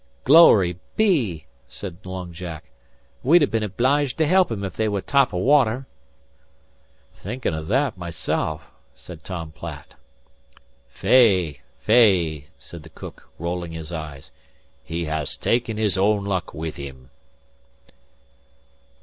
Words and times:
"Glory 0.23 0.79
be!" 0.95 1.45
said 1.69 1.97
Long 2.05 2.33
Jack. 2.33 2.71
"We'd 3.21 3.43
ha' 3.43 3.51
been 3.51 3.61
obliged 3.61 4.17
to 4.17 4.25
help 4.25 4.51
'em 4.51 4.63
if 4.63 4.75
they 4.75 4.89
was 4.89 5.03
top 5.03 5.31
o' 5.31 5.37
water." 5.37 5.85
"'Thinkin' 7.13 7.53
o' 7.53 7.61
that 7.65 7.99
myself," 7.99 8.63
said 8.95 9.23
Tom 9.23 9.51
Platt. 9.51 9.93
"Fey! 10.87 11.61
Fey!" 11.77 12.47
said 12.57 12.81
the 12.81 12.89
cook, 12.89 13.29
rolling 13.37 13.73
his 13.73 13.91
eyes. 13.91 14.31
"He 14.83 15.05
haas 15.05 15.37
taken 15.37 15.77
his 15.77 15.99
own 15.99 16.25
luck 16.25 16.51
with 16.51 16.77
him." 16.77 17.11